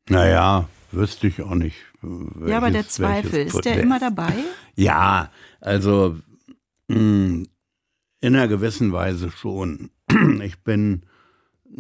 [0.08, 1.76] Naja, wüsste ich auch nicht.
[2.02, 4.32] Welches, ja, aber der Zweifel, ist der immer dabei?
[4.74, 6.16] Ja, also
[6.88, 7.46] mh, hm,
[8.20, 9.90] in einer gewissen Weise schon.
[10.42, 11.02] Ich bin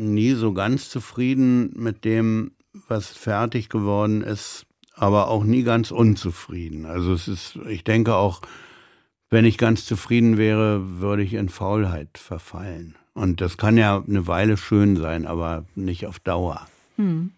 [0.00, 2.52] nie so ganz zufrieden mit dem,
[2.88, 6.86] was fertig geworden ist, aber auch nie ganz unzufrieden.
[6.86, 8.42] Also es ist, ich denke auch,
[9.28, 12.96] wenn ich ganz zufrieden wäre, würde ich in Faulheit verfallen.
[13.14, 16.66] Und das kann ja eine Weile schön sein, aber nicht auf Dauer.
[16.96, 17.32] Hm.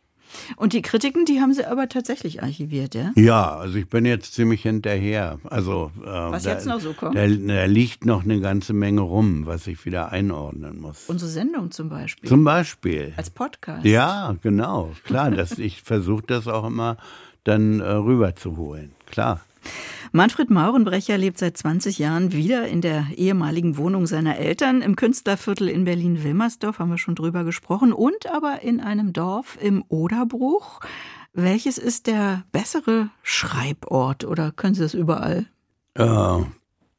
[0.56, 3.12] Und die Kritiken, die haben Sie aber tatsächlich archiviert, ja?
[3.16, 5.38] Ja, also ich bin jetzt ziemlich hinterher.
[5.44, 7.16] Also äh, was da, jetzt noch so kommt?
[7.16, 11.04] Da, da, liegt noch eine ganze Menge rum, was ich wieder einordnen muss.
[11.08, 12.28] Unsere Sendung zum Beispiel.
[12.28, 13.12] Zum Beispiel.
[13.16, 13.84] Als Podcast.
[13.84, 14.92] Ja, genau.
[15.04, 16.96] Klar, dass ich versuche das auch immer
[17.44, 18.92] dann äh, rüberzuholen.
[19.06, 19.40] Klar.
[20.14, 25.70] Manfred Maurenbrecher lebt seit 20 Jahren wieder in der ehemaligen Wohnung seiner Eltern im Künstlerviertel
[25.70, 30.81] in Berlin-Wilmersdorf, haben wir schon drüber gesprochen, und aber in einem Dorf im Oderbruch.
[31.33, 35.46] Welches ist der bessere Schreibort oder können Sie das überall?
[35.94, 36.40] Äh,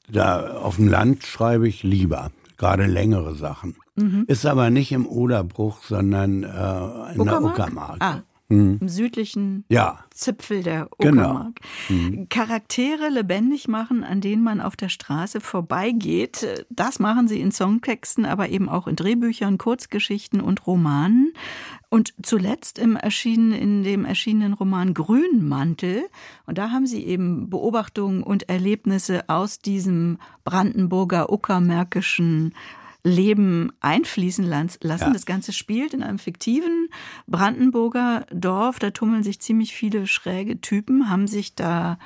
[0.10, 3.76] da auf dem Land schreibe ich lieber, gerade längere Sachen.
[3.96, 4.24] Mhm.
[4.26, 7.26] Ist aber nicht im Oderbruch, sondern äh, in Uckermark?
[7.26, 7.98] der Uckermark.
[8.00, 8.78] Ah mhm.
[8.82, 10.00] im südlichen ja.
[10.12, 11.24] Zipfel der genau.
[11.24, 11.60] Uckermark.
[11.88, 12.02] Genau.
[12.02, 12.30] Mhm.
[12.30, 16.66] Charaktere lebendig machen, an denen man auf der Straße vorbeigeht.
[16.70, 21.34] Das machen sie in Songtexten, aber eben auch in Drehbüchern, Kurzgeschichten und Romanen.
[21.90, 26.06] Und zuletzt im erschienen, in dem erschienenen Roman Grünmantel.
[26.48, 32.56] Und da haben sie eben Beobachtungen und Erlebnisse aus diesem Brandenburger, uckermärkischen
[33.04, 34.80] Leben einfließen lassen.
[34.82, 35.12] Ja.
[35.12, 36.90] Das Ganze spielt in einem fiktiven
[37.28, 38.80] Brandenburger Dorf.
[38.80, 41.10] Da tummeln sich ziemlich viele schräge Typen.
[41.10, 42.00] Haben sich da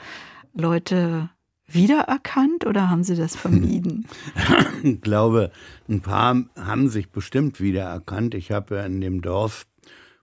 [0.54, 1.30] Leute
[1.68, 4.08] wiedererkannt oder haben sie das vermieden?
[4.84, 5.52] Ich glaube,
[5.90, 8.36] ein paar haben sich bestimmt wiedererkannt.
[8.36, 9.66] Ich habe ja in dem Dorf,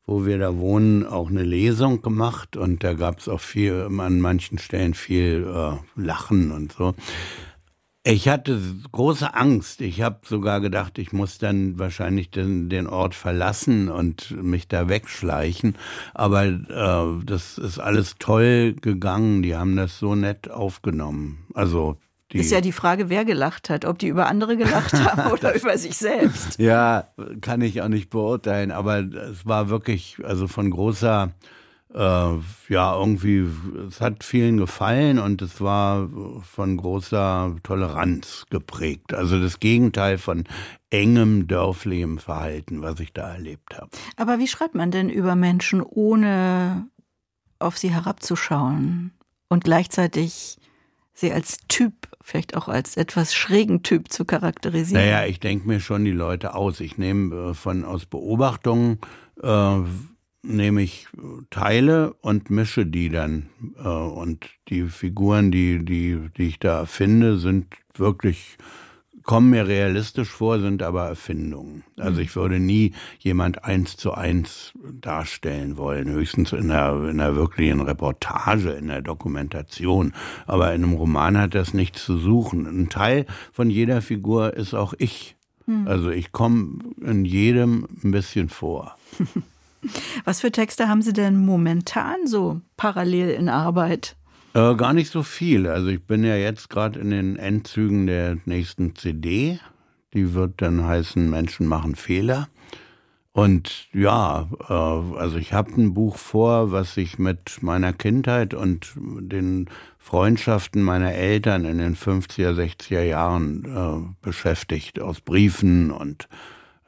[0.06, 4.20] wo wir da wohnen, auch eine Lesung gemacht und da gab es auch viel, an
[4.20, 6.94] manchen Stellen viel äh, Lachen und so.
[8.06, 8.60] Ich hatte
[8.92, 9.80] große Angst.
[9.80, 14.90] Ich habe sogar gedacht, ich muss dann wahrscheinlich den, den Ort verlassen und mich da
[14.90, 15.76] wegschleichen.
[16.12, 19.42] Aber äh, das ist alles toll gegangen.
[19.42, 21.46] Die haben das so nett aufgenommen.
[21.54, 21.96] Also
[22.30, 25.54] die ist ja die Frage, wer gelacht hat, ob die über andere gelacht haben oder
[25.54, 26.58] über sich selbst.
[26.58, 27.08] Ja,
[27.40, 31.32] kann ich auch nicht beurteilen, aber es war wirklich also von großer
[31.94, 33.48] äh, ja, irgendwie,
[33.88, 36.08] es hat vielen gefallen und es war
[36.42, 39.14] von großer Toleranz geprägt.
[39.14, 40.44] Also das Gegenteil von
[40.90, 43.90] engem dörflichem Verhalten, was ich da erlebt habe.
[44.16, 46.88] Aber wie schreibt man denn über Menschen, ohne
[47.60, 49.12] auf sie herabzuschauen
[49.48, 50.58] und gleichzeitig
[51.12, 55.04] sie als Typ, vielleicht auch als etwas schrägen Typ zu charakterisieren?
[55.04, 56.80] Naja, ich denke mir schon die Leute aus.
[56.80, 58.98] Ich nehme äh, von aus Beobachtungen
[59.40, 59.78] äh,
[60.44, 61.06] nehme ich
[61.50, 63.48] Teile und mische die dann.
[63.82, 68.56] Äh, und die Figuren, die, die, die ich da finde, sind wirklich,
[69.22, 71.84] kommen mir realistisch vor, sind aber Erfindungen.
[71.96, 77.34] Also ich würde nie jemand eins zu eins darstellen wollen, höchstens in einer, in einer
[77.34, 80.12] wirklichen Reportage, in der Dokumentation.
[80.46, 82.66] Aber in einem Roman hat das nichts zu suchen.
[82.66, 85.36] Ein Teil von jeder Figur ist auch ich.
[85.66, 85.88] Hm.
[85.88, 88.96] Also ich komme in jedem ein bisschen vor.
[90.24, 94.16] Was für Texte haben Sie denn momentan so parallel in Arbeit?
[94.54, 95.66] Äh, gar nicht so viel.
[95.66, 99.58] Also ich bin ja jetzt gerade in den Endzügen der nächsten CD.
[100.12, 102.48] Die wird dann heißen Menschen machen Fehler.
[103.32, 108.92] Und ja, äh, also ich habe ein Buch vor, was sich mit meiner Kindheit und
[108.96, 109.68] den
[109.98, 116.28] Freundschaften meiner Eltern in den 50er, 60er Jahren äh, beschäftigt, aus Briefen und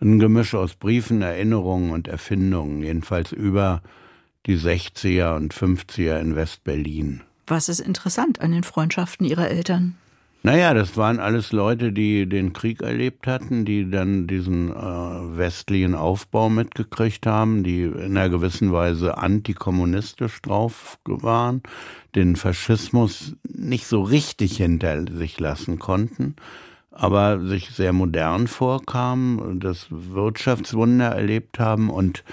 [0.01, 3.83] ein Gemisch aus Briefen, Erinnerungen und Erfindungen, jedenfalls über
[4.47, 7.23] die 60er und 50er in West-Berlin.
[7.47, 9.97] Was ist interessant an den Freundschaften Ihrer Eltern?
[10.43, 15.97] Naja, das waren alles Leute, die den Krieg erlebt hatten, die dann diesen äh, westlichen
[15.97, 21.63] Aufbau mitgekriegt haben, die in einer gewissen Weise antikommunistisch drauf waren,
[22.15, 26.37] den Faschismus nicht so richtig hinter sich lassen konnten
[26.99, 32.25] aber sich sehr modern vorkamen, das Wirtschaftswunder erlebt haben und,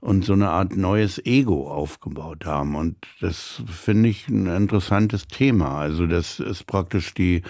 [0.00, 2.74] und so eine Art neues Ego aufgebaut haben.
[2.74, 5.78] Und das finde ich ein interessantes Thema.
[5.78, 7.42] Also das ist praktisch die,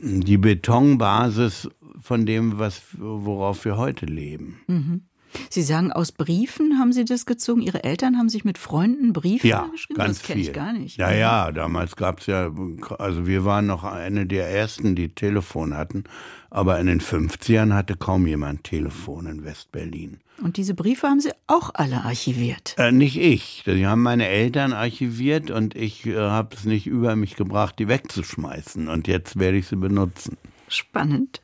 [0.00, 1.68] die Betonbasis
[2.00, 4.60] von dem, was, worauf wir heute leben.
[4.68, 5.07] Mhm.
[5.50, 7.62] Sie sagen, aus Briefen haben Sie das gezogen.
[7.62, 9.98] Ihre Eltern haben sich mit Freunden Briefe ja, geschrieben?
[9.98, 10.98] Ganz das kenne ich gar nicht.
[10.98, 12.50] Ja, ja, damals gab es ja,
[12.98, 16.04] also wir waren noch eine der ersten, die Telefon hatten.
[16.50, 20.18] Aber in den 50ern hatte kaum jemand Telefon in Westberlin.
[20.42, 22.74] Und diese Briefe haben Sie auch alle archiviert?
[22.78, 23.64] Äh, nicht ich.
[23.66, 27.88] Die haben meine Eltern archiviert und ich äh, habe es nicht über mich gebracht, die
[27.88, 28.88] wegzuschmeißen.
[28.88, 30.38] Und jetzt werde ich sie benutzen.
[30.68, 31.40] Spannend.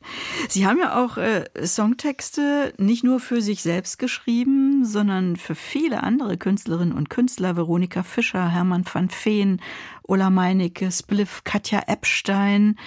[0.49, 6.03] Sie haben ja auch äh, Songtexte nicht nur für sich selbst geschrieben, sondern für viele
[6.03, 9.61] andere Künstlerinnen und Künstler, Veronika Fischer, Hermann van Veen,
[10.03, 12.79] Ulla Meinecke, Spliff, Katja Epstein.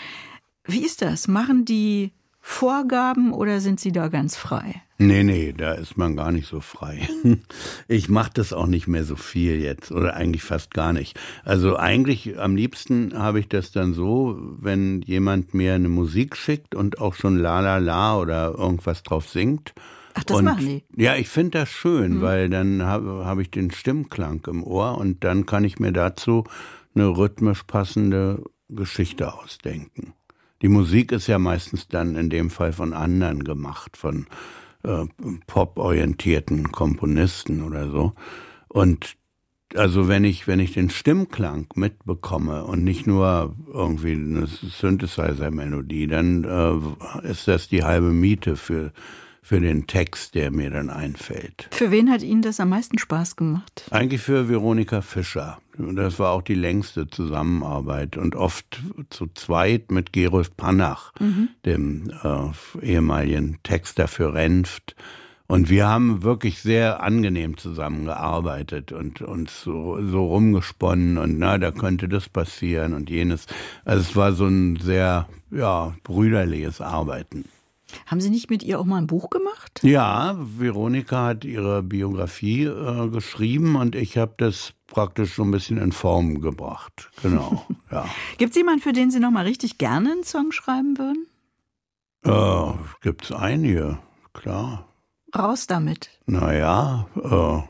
[0.64, 1.28] Wie ist das?
[1.28, 4.84] Machen die Vorgaben oder sind Sie da ganz frei?
[5.00, 7.08] Nee, nee, da ist man gar nicht so frei.
[7.88, 11.18] Ich mache das auch nicht mehr so viel jetzt oder eigentlich fast gar nicht.
[11.46, 16.76] Also eigentlich am liebsten habe ich das dann so, wenn jemand mir eine Musik schickt
[16.76, 19.74] und auch schon la la la oder irgendwas drauf singt.
[20.16, 20.84] Ach, das und, machen die?
[21.02, 22.22] Ja, ich finde das schön, mhm.
[22.22, 26.44] weil dann habe hab ich den Stimmklang im Ohr und dann kann ich mir dazu
[26.96, 30.14] eine rhythmisch passende Geschichte ausdenken.
[30.62, 34.26] Die Musik ist ja meistens dann in dem Fall von anderen gemacht, von
[34.88, 35.06] äh,
[35.48, 38.14] pop-orientierten Komponisten oder so.
[38.68, 39.16] Und
[39.76, 46.44] also wenn ich, wenn ich den Stimmklang mitbekomme und nicht nur irgendwie eine Synthesizer-Melodie, dann
[46.46, 48.92] äh, ist das die halbe Miete für
[49.48, 51.70] für den Text, der mir dann einfällt.
[51.72, 53.86] Für wen hat Ihnen das am meisten Spaß gemacht?
[53.92, 55.60] Eigentlich für Veronika Fischer.
[55.78, 61.50] Das war auch die längste Zusammenarbeit und oft zu zweit mit Gerolf Panach, mhm.
[61.66, 64.96] dem äh, ehemaligen Texter für Renft.
[65.48, 71.72] Und wir haben wirklich sehr angenehm zusammengearbeitet und uns so, so rumgesponnen und na, da
[71.72, 73.46] könnte das passieren und jenes.
[73.86, 77.46] Also es war so ein sehr, ja, brüderliches Arbeiten.
[78.06, 79.80] Haben Sie nicht mit ihr auch mal ein Buch gemacht?
[79.84, 85.78] Ja, Veronika hat ihre Biografie äh, geschrieben und ich habe das praktisch so ein bisschen
[85.78, 87.10] in Form gebracht.
[87.22, 87.66] Genau.
[87.92, 88.06] ja.
[88.38, 91.28] Gibt es jemanden, für den Sie noch mal richtig gerne einen Song schreiben würden?
[92.24, 94.00] Äh, Gibt es einige,
[94.34, 94.88] klar.
[95.38, 96.10] Raus damit.
[96.26, 97.62] Naja, äh,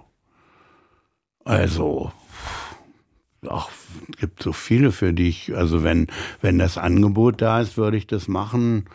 [1.43, 2.11] also
[3.49, 3.69] ach,
[4.17, 6.07] gibt so viele, für die ich, also wenn,
[6.41, 8.85] wenn das Angebot da ist, würde ich das machen.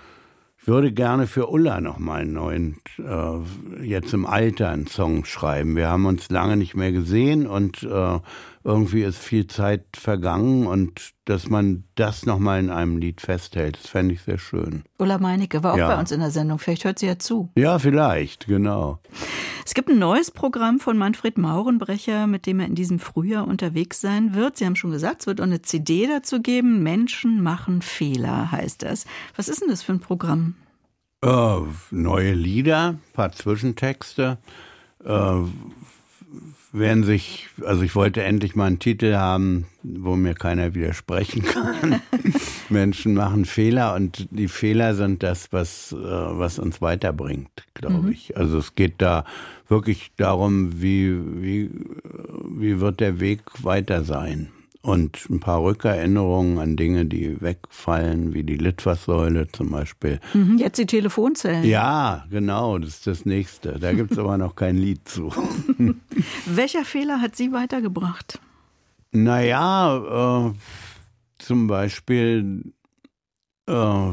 [0.63, 5.75] Ich würde gerne für Ulla nochmal einen neuen, äh, jetzt im Alter einen Song schreiben.
[5.75, 8.21] Wir haben uns lange nicht mehr gesehen und äh,
[8.65, 13.89] irgendwie ist viel Zeit vergangen und dass man das nochmal in einem Lied festhält, das
[13.89, 14.85] fände ich sehr schön.
[14.99, 15.89] Ulla Meinecke war auch ja.
[15.89, 16.59] bei uns in der Sendung.
[16.59, 17.51] Vielleicht hört sie ja zu.
[17.57, 19.01] Ja, vielleicht, genau.
[19.65, 24.01] Es gibt ein neues Programm von Manfred Maurenbrecher, mit dem er in diesem Frühjahr unterwegs
[24.01, 24.57] sein wird.
[24.57, 26.83] Sie haben schon gesagt, es wird auch eine CD dazu geben.
[26.83, 29.07] Menschen machen Fehler heißt das.
[29.37, 30.55] Was ist denn das für ein Programm?
[31.25, 31.57] Äh,
[31.91, 34.39] neue Lieder, paar Zwischentexte.
[35.05, 35.35] Äh,
[36.73, 42.01] werden sich, also ich wollte endlich mal einen Titel haben, wo mir keiner widersprechen kann.
[42.71, 48.13] Menschen machen Fehler und die Fehler sind das, was, äh, was uns weiterbringt, glaube mhm.
[48.13, 48.37] ich.
[48.37, 49.25] Also es geht da
[49.69, 51.71] wirklich darum, wie, wie,
[52.49, 54.49] wie wird der Weg weiter sein
[54.83, 60.21] und ein paar Rückerinnerungen an Dinge, die wegfallen, wie die Litfaßsäule zum Beispiel.
[60.35, 61.65] Mhm, jetzt die Telefonzellen.
[61.65, 63.79] Ja, genau, das ist das nächste.
[63.79, 65.33] Da gibt es aber noch kein Lied zu.
[66.47, 68.41] Welcher Fehler hat Sie weitergebracht?
[69.13, 70.53] Naja, äh,
[71.39, 72.73] zum Beispiel
[73.67, 74.11] äh,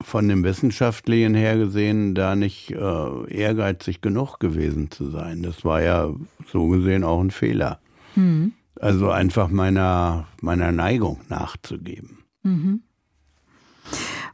[0.00, 5.42] von dem Wissenschaftlichen her gesehen, da nicht äh, ehrgeizig genug gewesen zu sein.
[5.42, 6.14] Das war ja
[6.52, 7.80] so gesehen auch ein Fehler.
[8.14, 8.52] Mhm.
[8.80, 12.24] Also einfach meiner, meiner Neigung nachzugeben.
[12.42, 12.82] Mhm.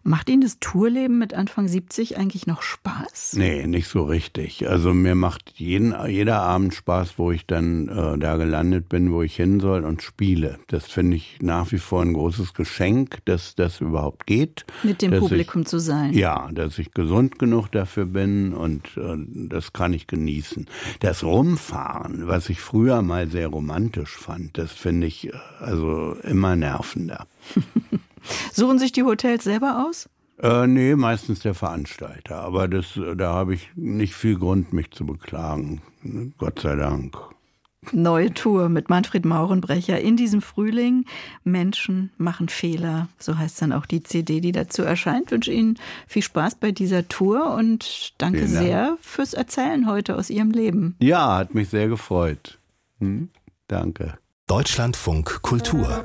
[0.05, 3.35] Macht Ihnen das Tourleben mit Anfang 70 eigentlich noch Spaß?
[3.37, 4.69] Nee, nicht so richtig.
[4.69, 9.23] Also mir macht jeden, jeder Abend Spaß, wo ich dann äh, da gelandet bin, wo
[9.23, 10.59] ich hin soll und spiele.
[10.67, 14.65] Das finde ich nach wie vor ein großes Geschenk, dass das überhaupt geht.
[14.83, 16.13] Mit dem Publikum ich, zu sein.
[16.13, 19.17] Ja, dass ich gesund genug dafür bin und äh,
[19.49, 20.67] das kann ich genießen.
[20.99, 26.57] Das Rumfahren, was ich früher mal sehr romantisch fand, das finde ich äh, also immer
[26.57, 27.29] nervender.
[28.53, 30.09] Suchen sich die Hotels selber aus?
[30.39, 32.41] Äh, nee, meistens der Veranstalter.
[32.41, 35.83] Aber das, da habe ich nicht viel Grund, mich zu beklagen.
[36.39, 37.17] Gott sei Dank.
[37.91, 41.05] Neue Tour mit Manfred Maurenbrecher in diesem Frühling.
[41.43, 43.09] Menschen machen Fehler.
[43.19, 45.27] So heißt dann auch die CD, die dazu erscheint.
[45.27, 50.31] Ich wünsche Ihnen viel Spaß bei dieser Tour und danke sehr fürs Erzählen heute aus
[50.31, 50.95] Ihrem Leben.
[51.01, 52.59] Ja, hat mich sehr gefreut.
[53.01, 53.31] Hm?
[53.67, 54.17] Danke.
[54.47, 56.05] Deutschlandfunk Kultur.